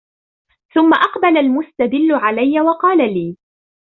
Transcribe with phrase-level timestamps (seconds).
[0.73, 3.37] ثُمَّ أَقْبَلَ الْمُسْتَدِلُّ عَلَيَّ وَقَالَ لِي